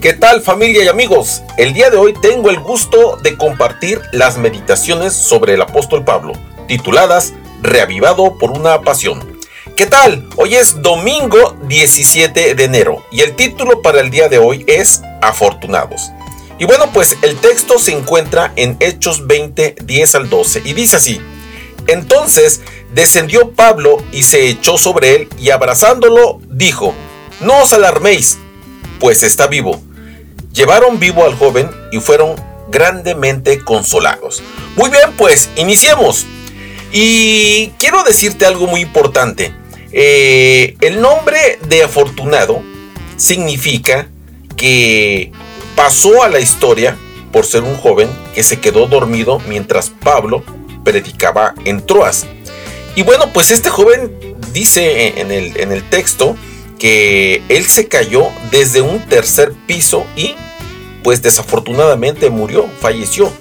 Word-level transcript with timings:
¿Qué 0.00 0.12
tal 0.12 0.42
familia 0.42 0.84
y 0.84 0.88
amigos? 0.88 1.42
El 1.56 1.72
día 1.72 1.90
de 1.90 1.96
hoy 1.96 2.14
tengo 2.22 2.50
el 2.50 2.60
gusto 2.60 3.16
de 3.20 3.36
compartir 3.36 4.00
las 4.12 4.38
meditaciones 4.38 5.12
sobre 5.12 5.54
el 5.54 5.62
apóstol 5.62 6.04
Pablo, 6.04 6.34
tituladas 6.68 7.32
Reavivado 7.62 8.38
por 8.38 8.52
una 8.52 8.80
pasión. 8.82 9.40
¿Qué 9.74 9.86
tal? 9.86 10.28
Hoy 10.36 10.54
es 10.54 10.82
domingo 10.82 11.56
17 11.64 12.54
de 12.54 12.64
enero 12.64 13.04
y 13.10 13.22
el 13.22 13.34
título 13.34 13.82
para 13.82 14.00
el 14.00 14.10
día 14.10 14.28
de 14.28 14.38
hoy 14.38 14.64
es 14.68 15.02
Afortunados. 15.20 16.12
Y 16.60 16.64
bueno, 16.64 16.92
pues 16.92 17.16
el 17.22 17.36
texto 17.36 17.80
se 17.80 17.90
encuentra 17.90 18.52
en 18.54 18.76
Hechos 18.78 19.26
20, 19.26 19.78
10 19.82 20.14
al 20.14 20.30
12 20.30 20.62
y 20.64 20.74
dice 20.74 20.94
así. 20.94 21.20
Entonces 21.88 22.60
descendió 22.94 23.50
Pablo 23.50 23.96
y 24.12 24.22
se 24.22 24.48
echó 24.48 24.78
sobre 24.78 25.16
él 25.16 25.28
y 25.40 25.50
abrazándolo 25.50 26.38
dijo, 26.48 26.94
no 27.40 27.62
os 27.62 27.72
alarméis, 27.72 28.38
pues 29.00 29.24
está 29.24 29.48
vivo 29.48 29.87
llevaron 30.52 30.98
vivo 30.98 31.24
al 31.24 31.34
joven 31.34 31.70
y 31.92 32.00
fueron 32.00 32.36
grandemente 32.70 33.64
consolados. 33.64 34.42
Muy 34.76 34.90
bien, 34.90 35.12
pues 35.16 35.50
iniciemos. 35.56 36.26
Y 36.92 37.68
quiero 37.78 38.02
decirte 38.04 38.46
algo 38.46 38.66
muy 38.66 38.80
importante. 38.80 39.52
Eh, 39.92 40.76
el 40.80 41.00
nombre 41.00 41.58
de 41.68 41.82
afortunado 41.82 42.62
significa 43.16 44.08
que 44.56 45.32
pasó 45.74 46.22
a 46.22 46.28
la 46.28 46.40
historia 46.40 46.96
por 47.32 47.46
ser 47.46 47.62
un 47.62 47.76
joven 47.76 48.08
que 48.34 48.42
se 48.42 48.60
quedó 48.60 48.86
dormido 48.86 49.40
mientras 49.48 49.90
Pablo 49.90 50.42
predicaba 50.84 51.54
en 51.64 51.84
Troas. 51.84 52.26
Y 52.96 53.02
bueno, 53.02 53.32
pues 53.32 53.50
este 53.50 53.70
joven 53.70 54.36
dice 54.52 55.20
en 55.20 55.30
el, 55.30 55.56
en 55.56 55.72
el 55.72 55.88
texto 55.88 56.36
que 56.78 57.42
él 57.48 57.64
se 57.64 57.88
cayó 57.88 58.28
desde 58.50 58.80
un 58.80 59.00
tercer 59.06 59.52
piso 59.66 60.06
y 60.16 60.34
pues 61.02 61.22
desafortunadamente 61.22 62.30
murió, 62.30 62.68
falleció. 62.80 63.32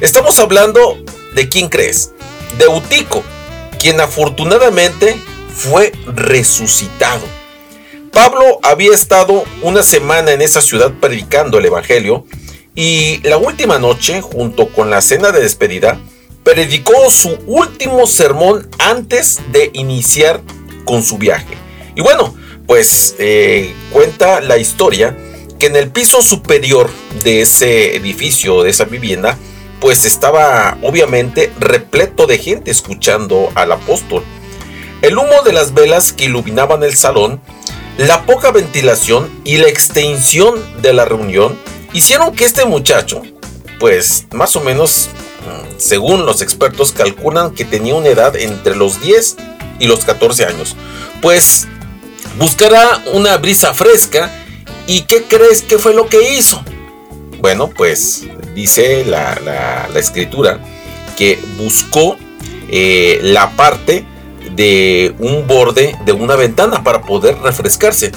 Estamos 0.00 0.38
hablando 0.38 0.98
de 1.34 1.48
quién 1.48 1.68
crees, 1.68 2.12
de 2.58 2.64
Eutico, 2.64 3.22
quien 3.80 4.00
afortunadamente 4.00 5.16
fue 5.54 5.92
resucitado. 6.06 7.22
Pablo 8.12 8.60
había 8.62 8.94
estado 8.94 9.44
una 9.62 9.82
semana 9.82 10.32
en 10.32 10.40
esa 10.40 10.60
ciudad 10.60 10.92
predicando 11.00 11.58
el 11.58 11.66
Evangelio 11.66 12.26
y 12.74 13.20
la 13.24 13.38
última 13.38 13.78
noche, 13.78 14.20
junto 14.20 14.68
con 14.68 14.90
la 14.90 15.00
cena 15.00 15.32
de 15.32 15.40
despedida, 15.40 15.98
predicó 16.42 17.10
su 17.10 17.36
último 17.46 18.06
sermón 18.06 18.68
antes 18.78 19.40
de 19.50 19.70
iniciar 19.72 20.42
con 20.84 21.02
su 21.02 21.18
viaje. 21.18 21.56
Y 21.94 22.02
bueno, 22.02 22.34
pues 22.66 23.14
eh, 23.18 23.74
cuenta 23.90 24.40
la 24.40 24.58
historia 24.58 25.16
en 25.64 25.76
el 25.76 25.90
piso 25.90 26.22
superior 26.22 26.90
de 27.22 27.42
ese 27.42 27.96
edificio, 27.96 28.62
de 28.62 28.70
esa 28.70 28.84
vivienda, 28.84 29.38
pues 29.80 30.04
estaba 30.04 30.78
obviamente 30.82 31.52
repleto 31.58 32.26
de 32.26 32.38
gente 32.38 32.70
escuchando 32.70 33.50
al 33.54 33.72
apóstol. 33.72 34.22
El 35.02 35.18
humo 35.18 35.42
de 35.44 35.52
las 35.52 35.74
velas 35.74 36.12
que 36.12 36.24
iluminaban 36.24 36.82
el 36.82 36.96
salón, 36.96 37.40
la 37.98 38.24
poca 38.26 38.50
ventilación 38.50 39.30
y 39.44 39.58
la 39.58 39.68
extensión 39.68 40.54
de 40.82 40.92
la 40.92 41.04
reunión 41.04 41.58
hicieron 41.92 42.34
que 42.34 42.44
este 42.44 42.64
muchacho, 42.64 43.22
pues 43.78 44.26
más 44.32 44.56
o 44.56 44.60
menos, 44.60 45.08
mm, 45.46 45.78
según 45.78 46.26
los 46.26 46.42
expertos 46.42 46.92
calculan 46.92 47.54
que 47.54 47.64
tenía 47.64 47.94
una 47.94 48.08
edad 48.08 48.36
entre 48.36 48.76
los 48.76 49.00
10 49.00 49.36
y 49.78 49.86
los 49.86 50.04
14 50.04 50.46
años, 50.46 50.76
pues 51.20 51.68
buscará 52.38 53.02
una 53.12 53.36
brisa 53.36 53.74
fresca 53.74 54.43
y 54.86 55.02
¿qué 55.02 55.22
crees 55.22 55.62
que 55.62 55.78
fue 55.78 55.94
lo 55.94 56.06
que 56.06 56.36
hizo? 56.36 56.62
Bueno, 57.40 57.68
pues 57.68 58.24
dice 58.54 59.04
la, 59.04 59.88
escritura 59.94 60.60
que 61.16 61.38
buscó 61.58 62.16
eh, 62.68 63.20
la 63.22 63.50
parte 63.50 64.04
de 64.54 65.14
un 65.18 65.46
borde 65.46 65.96
de 66.04 66.12
una 66.12 66.36
ventana 66.36 66.82
para 66.82 67.02
poder 67.02 67.38
refrescarse. 67.38 68.12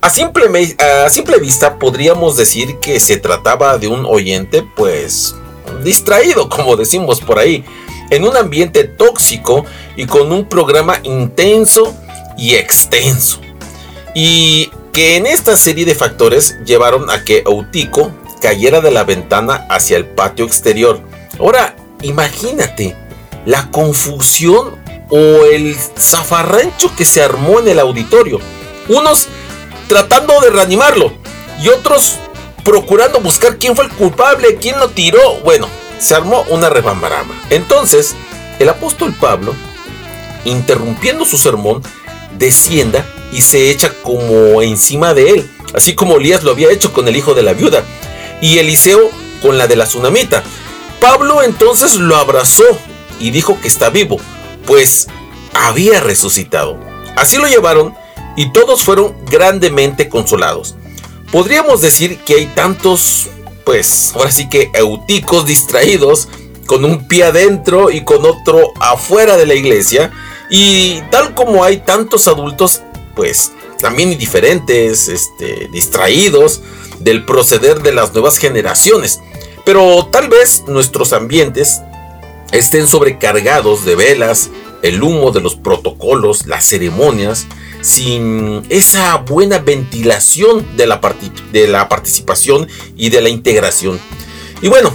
A 0.00 0.08
simple, 0.08 0.48
a 0.78 1.10
simple 1.10 1.38
vista 1.38 1.78
podríamos 1.78 2.36
decir 2.36 2.78
que 2.80 2.98
se 3.00 3.18
trataba 3.18 3.76
de 3.76 3.88
un 3.88 4.06
oyente 4.06 4.64
pues 4.74 5.34
distraído, 5.84 6.48
como 6.48 6.76
decimos 6.76 7.20
por 7.20 7.38
ahí, 7.38 7.64
en 8.10 8.24
un 8.24 8.36
ambiente 8.36 8.84
tóxico 8.84 9.64
y 9.96 10.06
con 10.06 10.32
un 10.32 10.46
programa 10.46 11.00
intenso 11.02 11.94
y 12.36 12.54
extenso. 12.54 13.40
Y 14.14 14.70
que 14.92 15.16
en 15.16 15.26
esta 15.26 15.56
serie 15.56 15.84
de 15.84 15.94
factores 15.94 16.56
llevaron 16.64 17.10
a 17.10 17.24
que 17.24 17.42
Eutico 17.46 18.12
cayera 18.40 18.80
de 18.80 18.90
la 18.90 19.04
ventana 19.04 19.66
hacia 19.68 19.96
el 19.96 20.06
patio 20.06 20.44
exterior. 20.44 21.00
Ahora, 21.38 21.76
imagínate 22.02 22.96
la 23.46 23.70
confusión 23.70 24.80
o 25.08 25.44
el 25.44 25.76
zafarrancho 25.98 26.94
que 26.96 27.04
se 27.04 27.22
armó 27.22 27.60
en 27.60 27.68
el 27.68 27.78
auditorio. 27.78 28.40
Unos 28.88 29.28
tratando 29.88 30.40
de 30.40 30.50
reanimarlo 30.50 31.12
y 31.60 31.68
otros 31.68 32.16
procurando 32.64 33.20
buscar 33.20 33.58
quién 33.58 33.76
fue 33.76 33.86
el 33.86 33.92
culpable, 33.92 34.56
quién 34.56 34.78
lo 34.78 34.88
tiró. 34.90 35.40
Bueno, 35.40 35.68
se 35.98 36.14
armó 36.14 36.44
una 36.48 36.70
rebambarama. 36.70 37.34
Entonces, 37.50 38.14
el 38.58 38.68
apóstol 38.68 39.14
Pablo, 39.18 39.54
interrumpiendo 40.44 41.24
su 41.24 41.38
sermón, 41.38 41.82
descienda 42.38 43.04
y 43.32 43.42
se 43.42 43.70
echa 43.70 43.92
como 44.02 44.62
encima 44.62 45.14
de 45.14 45.30
él, 45.30 45.50
así 45.74 45.94
como 45.94 46.16
Elías 46.16 46.42
lo 46.42 46.50
había 46.50 46.70
hecho 46.70 46.92
con 46.92 47.08
el 47.08 47.16
hijo 47.16 47.34
de 47.34 47.42
la 47.42 47.52
viuda, 47.52 47.84
y 48.40 48.58
Eliseo 48.58 49.10
con 49.42 49.58
la 49.58 49.66
de 49.66 49.76
la 49.76 49.84
tsunamita. 49.86 50.42
Pablo 51.00 51.42
entonces 51.42 51.96
lo 51.96 52.16
abrazó 52.16 52.64
y 53.18 53.30
dijo 53.30 53.58
que 53.60 53.68
está 53.68 53.90
vivo, 53.90 54.18
pues 54.66 55.08
había 55.54 56.00
resucitado. 56.00 56.78
Así 57.16 57.36
lo 57.36 57.46
llevaron 57.46 57.94
y 58.36 58.52
todos 58.52 58.82
fueron 58.82 59.14
grandemente 59.26 60.08
consolados. 60.08 60.74
Podríamos 61.32 61.80
decir 61.80 62.18
que 62.18 62.34
hay 62.34 62.46
tantos, 62.46 63.28
pues 63.64 64.12
ahora 64.14 64.30
sí 64.30 64.48
que 64.48 64.70
euticos 64.74 65.46
distraídos, 65.46 66.28
con 66.66 66.84
un 66.84 67.08
pie 67.08 67.24
adentro 67.24 67.90
y 67.90 68.04
con 68.04 68.24
otro 68.24 68.72
afuera 68.78 69.36
de 69.36 69.46
la 69.46 69.54
iglesia, 69.54 70.12
y 70.50 71.00
tal 71.10 71.34
como 71.34 71.64
hay 71.64 71.78
tantos 71.78 72.28
adultos 72.28 72.82
pues 73.14 73.52
también 73.80 74.12
indiferentes, 74.12 75.08
este, 75.08 75.68
distraídos 75.72 76.60
del 77.00 77.24
proceder 77.24 77.82
de 77.82 77.92
las 77.92 78.12
nuevas 78.12 78.38
generaciones. 78.38 79.20
Pero 79.64 80.06
tal 80.10 80.28
vez 80.28 80.64
nuestros 80.66 81.12
ambientes 81.12 81.80
estén 82.52 82.86
sobrecargados 82.86 83.84
de 83.84 83.94
velas, 83.94 84.50
el 84.82 85.02
humo 85.02 85.30
de 85.30 85.40
los 85.40 85.56
protocolos, 85.56 86.46
las 86.46 86.66
ceremonias, 86.66 87.46
sin 87.82 88.62
esa 88.68 89.16
buena 89.16 89.58
ventilación 89.58 90.76
de 90.76 90.86
la, 90.86 91.00
de 91.52 91.68
la 91.68 91.88
participación 91.88 92.68
y 92.96 93.10
de 93.10 93.20
la 93.20 93.28
integración. 93.28 94.00
Y 94.62 94.68
bueno, 94.68 94.94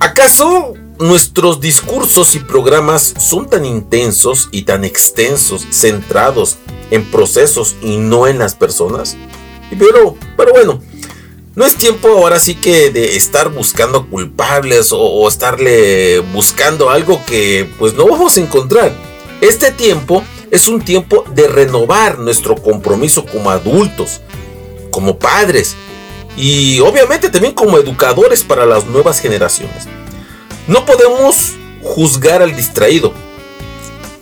¿acaso 0.00 0.74
nuestros 1.00 1.60
discursos 1.60 2.34
y 2.34 2.40
programas 2.40 3.14
son 3.18 3.48
tan 3.48 3.64
intensos 3.64 4.48
y 4.50 4.62
tan 4.62 4.84
extensos, 4.84 5.66
centrados 5.70 6.56
en 6.90 7.04
procesos 7.04 7.76
y 7.82 7.96
no 7.98 8.26
en 8.26 8.38
las 8.38 8.54
personas. 8.54 9.16
Pero, 9.78 10.16
pero 10.36 10.52
bueno, 10.52 10.80
no 11.54 11.64
es 11.64 11.76
tiempo 11.76 12.08
ahora 12.08 12.38
sí 12.38 12.54
que 12.54 12.90
de 12.90 13.16
estar 13.16 13.50
buscando 13.50 14.08
culpables 14.08 14.90
o, 14.92 15.28
estarle 15.28 16.20
buscando 16.20 16.90
algo 16.90 17.20
que 17.26 17.68
pues 17.78 17.94
no 17.94 18.06
vamos 18.06 18.36
a 18.36 18.40
encontrar. 18.40 18.92
Este 19.40 19.70
tiempo 19.70 20.24
es 20.50 20.68
un 20.68 20.80
tiempo 20.80 21.24
de 21.34 21.46
renovar 21.46 22.18
nuestro 22.18 22.56
compromiso 22.56 23.24
como 23.24 23.50
adultos, 23.50 24.20
como 24.90 25.18
padres 25.18 25.76
y 26.36 26.80
obviamente 26.80 27.28
también 27.28 27.54
como 27.54 27.76
educadores 27.76 28.42
para 28.42 28.64
las 28.64 28.86
nuevas 28.86 29.20
generaciones. 29.20 29.86
No 30.68 30.86
podemos 30.86 31.54
juzgar 31.82 32.42
al 32.42 32.54
distraído, 32.54 33.12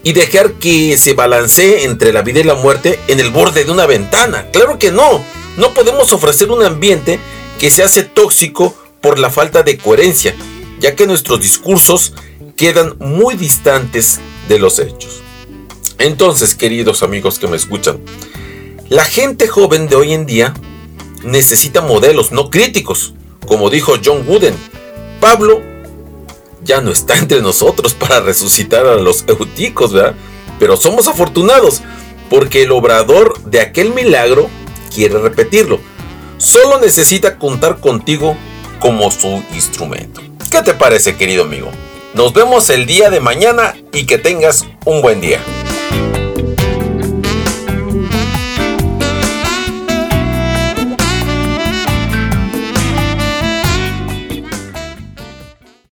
y 0.06 0.12
dejar 0.12 0.52
que 0.52 0.96
se 0.96 1.14
balancee 1.14 1.82
entre 1.82 2.12
la 2.12 2.22
vida 2.22 2.38
y 2.38 2.44
la 2.44 2.54
muerte 2.54 3.00
en 3.08 3.18
el 3.18 3.30
borde 3.30 3.64
de 3.64 3.72
una 3.72 3.86
ventana. 3.86 4.48
Claro 4.52 4.78
que 4.78 4.92
no. 4.92 5.20
No 5.56 5.74
podemos 5.74 6.12
ofrecer 6.12 6.48
un 6.52 6.62
ambiente 6.62 7.18
que 7.58 7.72
se 7.72 7.82
hace 7.82 8.04
tóxico 8.04 8.72
por 9.00 9.18
la 9.18 9.30
falta 9.30 9.64
de 9.64 9.78
coherencia, 9.78 10.36
ya 10.78 10.94
que 10.94 11.08
nuestros 11.08 11.40
discursos 11.40 12.12
quedan 12.54 12.94
muy 13.00 13.34
distantes 13.34 14.20
de 14.48 14.60
los 14.60 14.78
hechos. 14.78 15.22
Entonces, 15.98 16.54
queridos 16.54 17.02
amigos 17.02 17.40
que 17.40 17.48
me 17.48 17.56
escuchan, 17.56 17.98
la 18.88 19.04
gente 19.04 19.48
joven 19.48 19.88
de 19.88 19.96
hoy 19.96 20.12
en 20.12 20.24
día 20.24 20.54
necesita 21.24 21.80
modelos, 21.80 22.30
no 22.30 22.48
críticos, 22.48 23.14
como 23.44 23.70
dijo 23.70 23.94
John 24.04 24.22
Wooden. 24.24 24.54
Pablo 25.18 25.60
ya 26.66 26.80
no 26.82 26.90
está 26.90 27.16
entre 27.18 27.40
nosotros 27.40 27.94
para 27.94 28.20
resucitar 28.20 28.86
a 28.86 28.96
los 28.96 29.24
euticos, 29.26 29.92
¿verdad? 29.92 30.14
Pero 30.58 30.76
somos 30.76 31.08
afortunados 31.08 31.82
porque 32.28 32.62
el 32.62 32.72
obrador 32.72 33.40
de 33.44 33.60
aquel 33.60 33.94
milagro 33.94 34.50
quiere 34.94 35.18
repetirlo. 35.18 35.80
solo 36.38 36.78
necesita 36.80 37.38
contar 37.38 37.78
contigo 37.80 38.36
como 38.80 39.10
su 39.10 39.42
instrumento. 39.54 40.20
¿Qué 40.50 40.62
te 40.62 40.74
parece, 40.74 41.16
querido 41.16 41.44
amigo? 41.44 41.70
Nos 42.14 42.32
vemos 42.32 42.68
el 42.70 42.86
día 42.86 43.10
de 43.10 43.20
mañana 43.20 43.74
y 43.92 44.06
que 44.06 44.18
tengas 44.18 44.66
un 44.84 45.02
buen 45.02 45.20
día. 45.20 45.40